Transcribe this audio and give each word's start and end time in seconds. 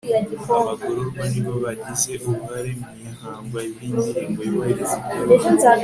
abagororwa 0.57 1.23
nibo 1.31 1.53
bagize 1.63 2.11
uruhare 2.27 2.71
mu 2.81 2.89
ihangwa 3.09 3.59
ry'indirimbo 3.71 4.39
yubahiriza 4.47 4.97
igihugu 4.99 5.47